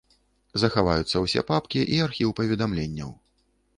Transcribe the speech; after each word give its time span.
Захаваюцца 0.61 1.21
ўсе 1.25 1.43
папкі 1.51 1.85
і 1.99 1.99
архіў 2.09 2.33
паведамленняў. 2.41 3.11